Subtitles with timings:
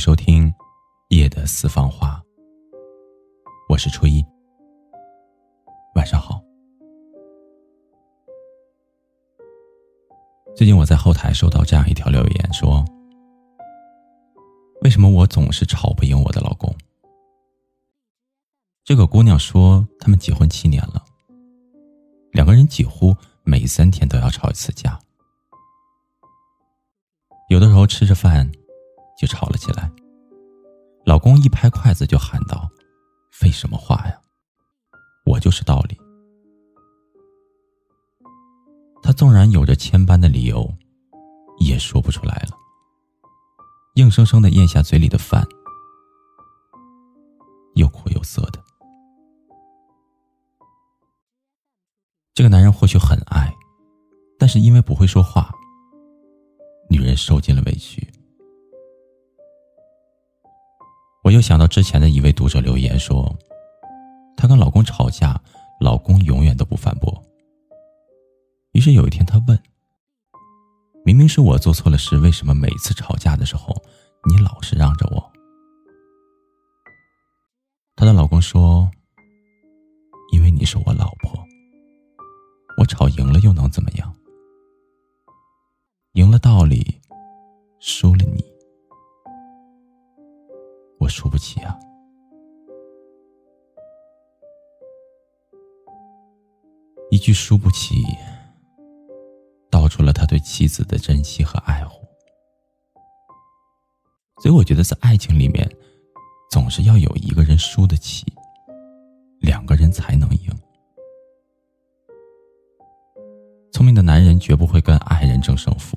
[0.00, 0.50] 收听
[1.08, 2.22] 《夜的私房话》，
[3.68, 4.24] 我是初一。
[5.94, 6.40] 晚上好。
[10.56, 12.82] 最近我在后台收到这样一条留言，说
[14.80, 16.74] ：“为什么我总是吵不赢我的老公？”
[18.82, 21.04] 这个姑娘说，他们结婚七年了，
[22.32, 24.98] 两个人几乎每三天都要吵一次架，
[27.50, 28.50] 有的时候吃着饭。
[29.20, 29.92] 就吵了起来。
[31.04, 32.66] 老公一拍筷子就喊道
[33.30, 34.18] ：“废什么话呀！
[35.26, 35.98] 我就是道理。”
[39.02, 40.72] 他纵然有着千般的理由，
[41.58, 42.56] 也说不出来了，
[43.96, 45.46] 硬生生的咽下嘴里的饭，
[47.74, 48.64] 又苦又涩的。
[52.32, 53.54] 这个男人或许很爱，
[54.38, 55.52] 但是因为不会说话，
[56.88, 58.10] 女人受尽了委屈。
[61.30, 63.32] 我又想到之前的一位读者留言说，
[64.36, 65.40] 她跟老公吵架，
[65.80, 67.22] 老公永远都不反驳。
[68.72, 69.56] 于是有一天，她问
[71.06, 73.72] ：“明明是我做错了事，为什么每次吵架的时候，
[74.28, 75.32] 你老是让着我？”
[77.94, 78.90] 她的老公说
[80.34, 81.46] ：“因为你是我老婆，
[82.76, 84.12] 我吵赢了又能怎么样？
[86.14, 87.00] 赢了道理，
[87.78, 88.44] 输了你。”
[91.10, 91.76] 输不起啊！
[97.10, 98.04] 一句“输不起”，
[99.68, 102.06] 道出了他对妻子的珍惜和爱护。
[104.40, 105.68] 所以，我觉得在爱情里面，
[106.50, 108.32] 总是要有一个人输得起，
[109.40, 110.50] 两个人才能赢。
[113.72, 115.96] 聪明的男人绝不会跟爱人争胜负，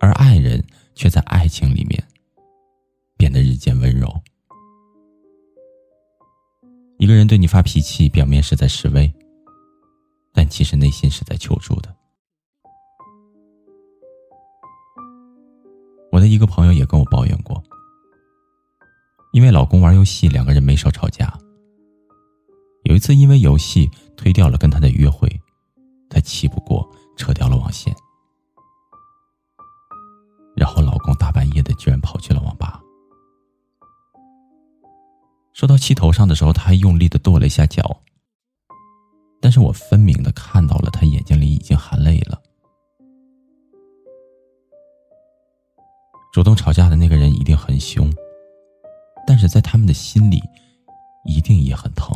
[0.00, 2.02] 而爱人却在爱情里面。
[3.34, 4.08] 的日渐温柔。
[6.96, 9.12] 一个人对你发脾气，表面是在示威，
[10.32, 11.94] 但其实内心是在求助的。
[16.12, 17.60] 我的一个朋友也跟我抱怨过，
[19.32, 21.36] 因为老公玩游戏，两个人没少吵架。
[22.84, 25.28] 有一次因为游戏推掉了跟他的约会，
[26.08, 27.92] 他气不过，扯掉了网线，
[30.54, 32.80] 然后老公大半夜的居然跑去了网吧。
[35.54, 38.00] 说到气头上的时候，他还用力的跺了一下脚。
[39.40, 42.42] 但是我分明的看到了他眼睛里已经含泪了。
[46.32, 48.12] 主动吵架的那个人一定很凶，
[49.26, 50.42] 但是在他们的心里，
[51.24, 52.12] 一定也很疼。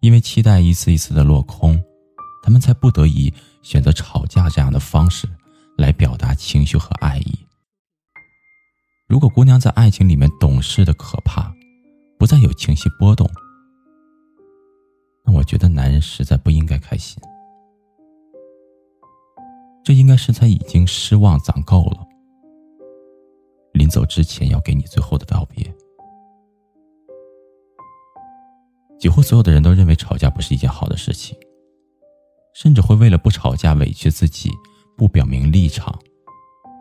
[0.00, 1.78] 因为期待一次一次的落空，
[2.42, 3.32] 他们才不得已
[3.62, 5.28] 选择吵架这样的方式
[5.76, 7.11] 来表达情绪和爱。
[9.12, 11.54] 如果姑娘在爱情里面懂事的可怕，
[12.18, 13.28] 不再有情绪波动，
[15.22, 17.22] 那我觉得男人实在不应该开心。
[19.84, 22.08] 这应该是他已经失望攒够了，
[23.74, 25.62] 临走之前要给你最后的道别。
[28.98, 31.36] 几乎所有的人都认为吵架不是一件好的事情，
[32.54, 34.50] 甚至会为了不吵架委屈自己，
[34.96, 36.00] 不表明立场，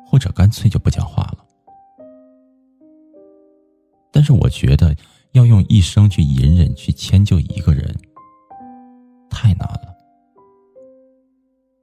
[0.08, 1.46] 或者干脆就不讲话了。
[4.22, 4.96] 但是我觉得
[5.32, 7.92] 要用一生去隐忍、去迁就一个人，
[9.32, 9.98] 太难了。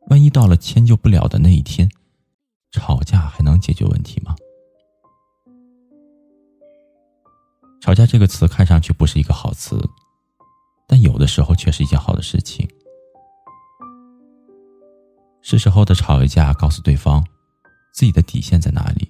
[0.06, 1.90] 万一到了迁就不了的那一天，
[2.70, 4.36] 吵架还能解决问题吗？
[7.80, 9.76] 吵架这个词看上去不是一个好词，
[10.86, 12.68] 但有的时候却是一件好的事情。
[15.42, 17.26] 是时候的吵一架，告诉对方
[17.92, 19.08] 自己的底线在哪里，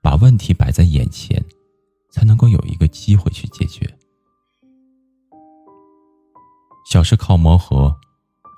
[0.00, 1.44] 把问题摆在眼前。
[2.10, 3.88] 才能够有一个机会去解决。
[6.90, 7.94] 小事靠磨合，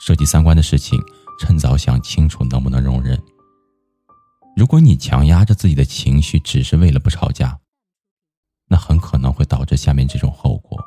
[0.01, 0.99] 涉及三观的事情，
[1.39, 3.21] 趁早想清楚能不能容忍。
[4.57, 7.59] 如果你强压着自己的情绪，只是为了不吵架，
[8.69, 10.83] 那很可能会导致下面这种后果：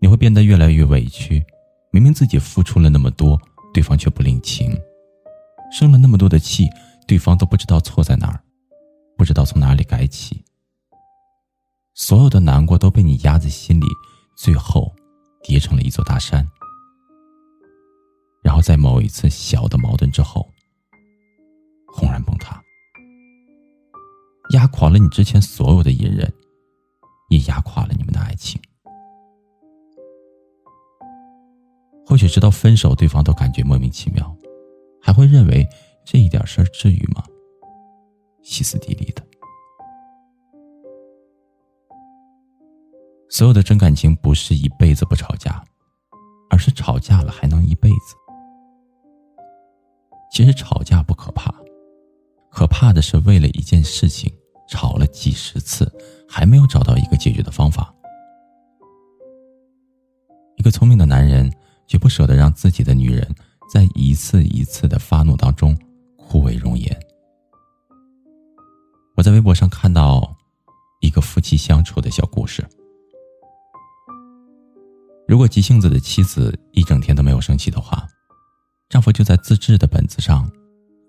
[0.00, 1.44] 你会变得越来越委屈。
[1.92, 3.40] 明明自己付出了那么多，
[3.72, 4.70] 对方却不领情；
[5.72, 6.68] 生了那么多的气，
[7.06, 8.45] 对方都不知道错在哪儿。
[9.16, 10.44] 不知道从哪里改起，
[11.94, 13.86] 所有的难过都被你压在心里，
[14.36, 14.94] 最后
[15.42, 16.46] 叠成了一座大山。
[18.42, 20.46] 然后在某一次小的矛盾之后，
[21.86, 22.62] 轰然崩塌，
[24.50, 26.32] 压垮了你之前所有的隐忍，
[27.30, 28.60] 也压垮了你们的爱情。
[32.06, 34.36] 或许直到分手，对方都感觉莫名其妙，
[35.02, 35.66] 还会认为
[36.04, 37.24] 这一点事儿至于吗？
[38.46, 39.26] 歇斯底里的。
[43.28, 45.62] 所有的真感情不是一辈子不吵架，
[46.48, 48.14] 而是吵架了还能一辈子。
[50.30, 51.52] 其实吵架不可怕，
[52.48, 54.32] 可怕的是为了一件事情
[54.68, 55.92] 吵了几十次，
[56.28, 57.92] 还没有找到一个解决的方法。
[60.54, 61.52] 一个聪明的男人
[61.86, 63.28] 绝不舍得让自己的女人
[63.68, 65.76] 在一次一次的发怒当中
[66.16, 67.05] 枯萎容颜。
[69.16, 70.36] 我在微博上看到
[71.00, 72.62] 一个夫妻相处的小故事。
[75.26, 78.06] 如果急性子的妻子一整天都没有生气的话，
[78.90, 80.50] 丈夫就在自制的本子上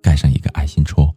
[0.01, 1.13] 盖上一个爱心戳。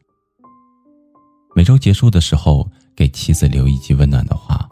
[1.55, 4.69] 每周结束的时候，给妻子留一句温暖的话，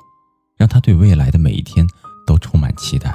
[0.56, 1.86] 让她对未来的每一天
[2.26, 3.14] 都充满期待。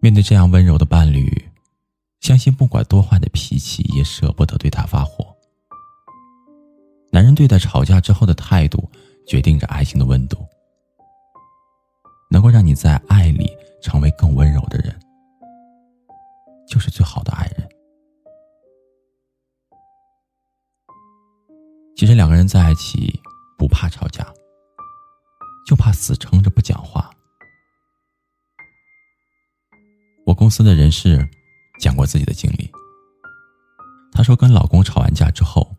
[0.00, 1.45] 面对这样温柔的伴侣，
[2.26, 5.24] 相信不管多坏的脾气，也舍不得对他发火。
[7.12, 8.90] 男人对待吵架之后的态度，
[9.28, 10.44] 决定着爱情的温度。
[12.28, 14.92] 能够让你在爱里成为更温柔的人，
[16.66, 17.68] 就是最好的爱人。
[21.94, 23.20] 其实两个人在一起
[23.56, 24.26] 不怕吵架，
[25.64, 27.08] 就怕死撑着不讲话。
[30.26, 31.24] 我公司的人事
[31.78, 32.70] 讲过自己的经历，
[34.12, 35.74] 她说跟老公吵完架之后，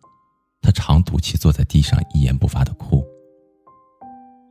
[0.62, 3.06] 她常赌气坐在地上一言不发的哭。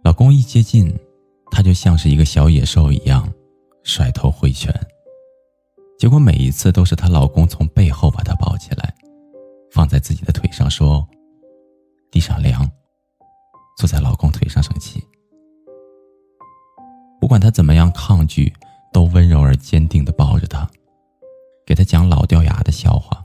[0.05, 0.95] 老公一接近。
[1.49, 3.27] 她就像是一个小野兽一样，
[3.85, 4.75] 甩头挥拳。
[5.97, 8.93] 结果每一次都是她老公从背后把她抱起来，
[9.71, 11.09] 放在自己的腿上，说
[12.11, 12.69] ：“地上凉，
[13.79, 15.01] 坐在老公腿上生气。”
[17.21, 18.53] 不管她怎么样抗拒，
[18.93, 20.69] 都温柔而坚定的抱着他，
[21.67, 23.21] 给他讲老掉牙的笑话。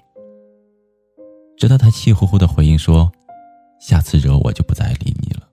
[1.56, 3.12] 直到他气呼呼的回应说
[3.80, 5.48] ：“下次惹我就不再理你了。”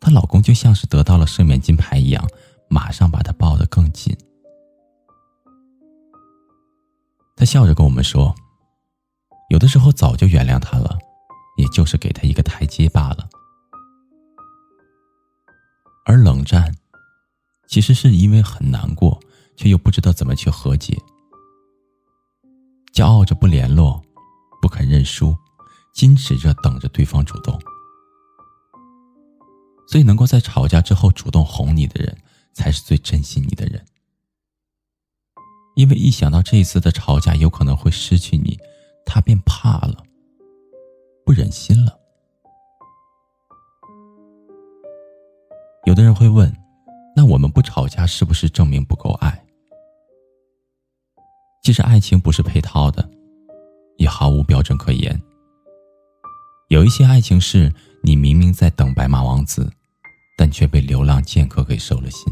[0.00, 2.26] 她老公就像是得到了赦免金牌一样，
[2.68, 4.16] 马上把她抱得更紧。
[7.36, 8.34] 他笑着跟我们说
[9.50, 10.98] ：“有的时候早就原谅他了，
[11.58, 13.28] 也就是给他一个台阶罢了。”
[16.06, 16.74] 而冷战，
[17.68, 19.20] 其实是因为很难过，
[19.56, 20.96] 却又不知道怎么去和解，
[22.92, 24.02] 骄傲着不联络，
[24.60, 25.36] 不肯认输，
[25.94, 27.58] 矜持着等着对方主动。
[29.88, 32.16] 所以，能够在吵架之后主动哄你的人，
[32.54, 33.84] 才是最珍惜你的人。
[35.74, 38.58] 因为一想到这一次的吵架有可能会失去你，
[39.04, 40.02] 他便怕了，
[41.24, 41.98] 不忍心了。
[45.84, 46.54] 有的人会问：
[47.16, 49.41] 那我们不吵架是不是证明不够爱？
[51.72, 53.08] 其实，爱情不是配套的，
[53.96, 55.18] 也毫无标准可言。
[56.68, 57.72] 有一些爱情是
[58.02, 59.72] 你明明在等白马王子。
[60.36, 62.30] 但却被流浪剑客给收了心。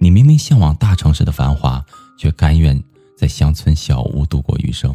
[0.00, 1.84] 你明明向往大城市的繁华，
[2.16, 2.80] 却甘愿
[3.16, 4.94] 在乡村小屋度过余生。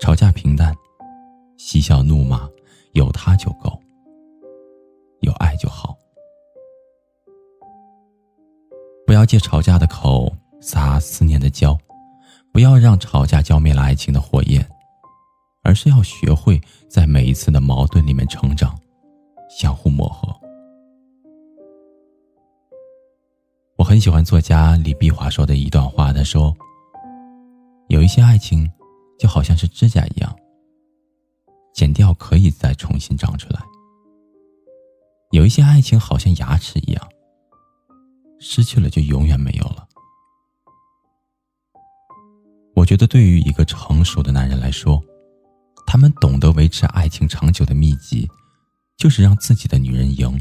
[0.00, 0.74] 吵架平淡，
[1.58, 2.48] 嬉笑怒骂，
[2.92, 3.78] 有他就够，
[5.20, 5.96] 有爱就好。
[9.06, 10.34] 不要借吵架的口
[10.66, 11.78] 撒思念的娇，
[12.52, 14.68] 不要让吵架浇灭了爱情的火焰，
[15.62, 18.76] 而是要学会在每一次的矛盾里面成长。
[19.48, 20.28] 相互磨合。
[23.78, 26.52] 我很喜欢作家李碧华说的一段话，他说
[27.86, 28.68] ：“有一些爱情，
[29.20, 30.36] 就好像是指甲一样，
[31.72, 33.60] 剪掉可以再重新长出来；
[35.30, 37.08] 有一些爱情好像牙齿一样，
[38.40, 39.86] 失去了就永远没有了。”
[42.86, 45.02] 觉得，对于一个成熟的男人来说，
[45.86, 48.26] 他们懂得维持爱情长久的秘籍。
[48.98, 50.40] 就是让自己的女人赢。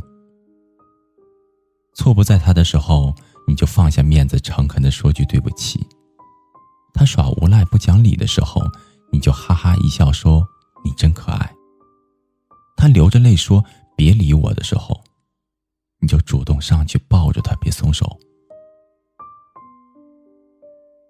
[1.93, 3.13] 错不在他的时候，
[3.45, 5.81] 你就放下面子，诚恳的说句对不起；
[6.93, 8.61] 他耍无赖不讲理的时候，
[9.11, 10.47] 你就哈哈一笑说
[10.85, 11.53] 你真可爱；
[12.77, 13.61] 他流着泪说
[13.93, 15.03] 别理我的时候，
[15.99, 18.17] 你就主动上去抱着他，别松手。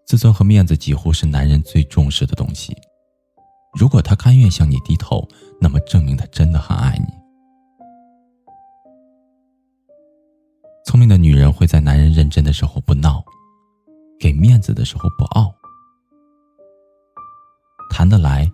[0.06, 2.76] 自尊和面子几乎是男人最重视的东西。
[3.74, 5.28] 如果他甘愿向你低头，
[5.60, 7.08] 那么证明他真的很爱你。
[10.86, 13.24] 聪明的女人会在男人认真的时候不闹，
[14.20, 15.54] 给面子的时候不傲，
[17.90, 18.50] 谈得来，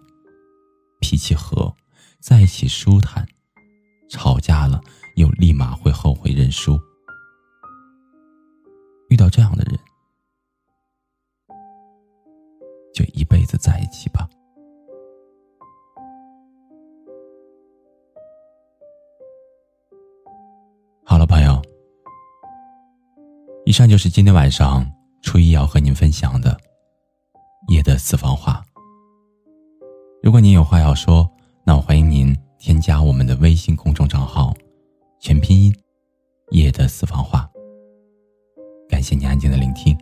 [1.01, 1.75] 脾气和，
[2.19, 3.27] 在一起舒坦，
[4.09, 4.81] 吵架了
[5.17, 6.79] 又立马会后悔认输。
[9.09, 9.70] 遇到这样的人，
[13.51, 14.29] 子在一起吧。
[21.03, 21.61] 好了，朋友，
[23.65, 24.89] 以上就是今天晚上
[25.21, 26.57] 初一要和您分享的
[27.67, 28.63] 夜的私房话。
[30.23, 31.29] 如果您有话要说，
[31.65, 34.53] 那我欢迎您添加我们的微信公众账号，
[35.19, 35.75] 全拼音
[36.51, 37.49] 夜的私房话。
[38.87, 39.97] 感谢您安静的聆听，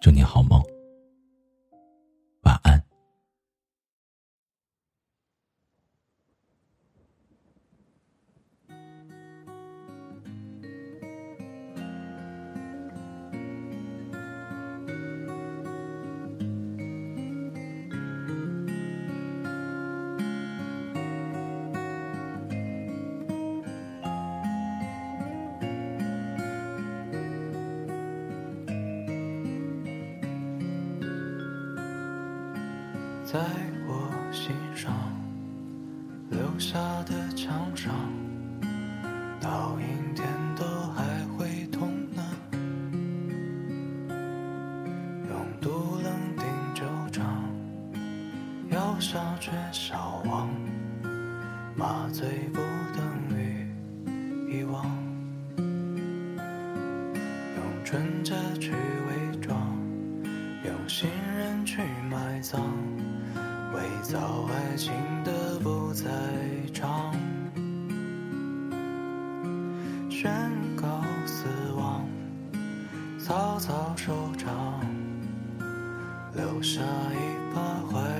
[0.00, 0.62] 祝您好梦。
[33.32, 33.38] 在
[33.86, 34.92] 我心上
[36.30, 37.94] 留下的墙上，
[39.40, 41.04] 到阴天都还
[41.38, 42.24] 会痛呢。
[45.28, 46.44] 用毒冷定
[46.74, 46.82] 纠
[47.12, 47.24] 缠，
[48.68, 50.50] 药效却消亡，
[51.76, 52.58] 麻醉不
[52.96, 53.64] 等于
[54.52, 54.84] 遗忘。
[57.54, 59.56] 用纯洁去伪装，
[60.64, 61.08] 用信
[61.38, 62.89] 任去埋葬。
[63.80, 64.92] 伪造爱情
[65.24, 66.04] 的不在
[66.70, 67.14] 场，
[70.10, 70.30] 宣
[70.76, 72.06] 告死亡，
[73.18, 74.78] 草草收场，
[76.34, 77.60] 留下一把
[77.90, 78.19] 怀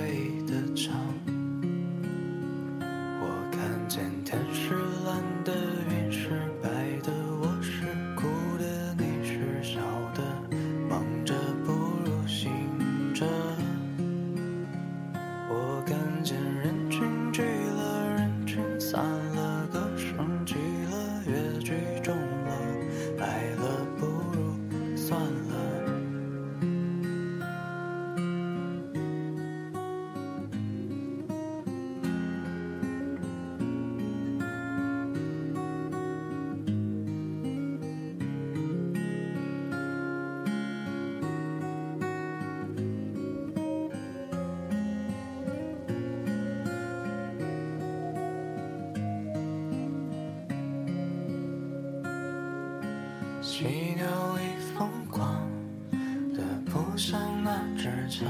[57.11, 58.25] 上那支枪，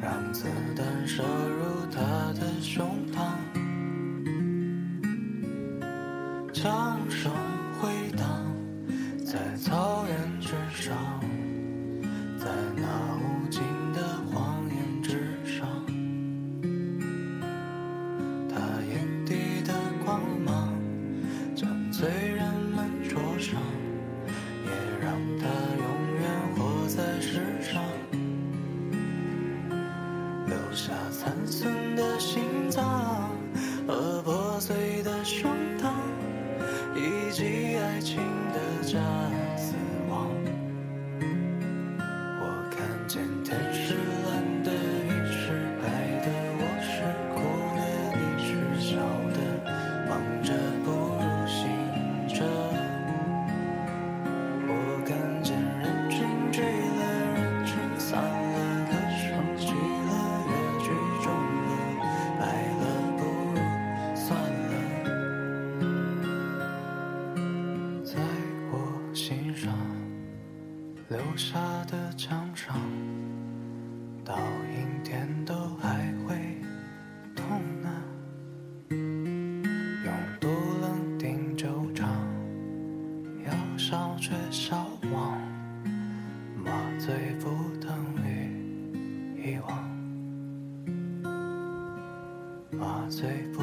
[0.00, 2.00] 让子弹射入他
[2.32, 3.36] 的胸膛，
[6.54, 7.30] 枪声
[84.18, 84.76] 却消
[85.12, 85.38] 亡，
[86.64, 87.48] 麻醉不
[87.80, 87.94] 等
[88.24, 89.68] 于遗忘，
[92.72, 93.53] 麻醉。